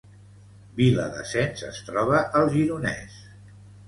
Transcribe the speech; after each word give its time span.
Viladasens 0.77 1.61
es 1.67 1.81
troba 1.89 2.21
al 2.39 2.49
Gironès 2.55 3.19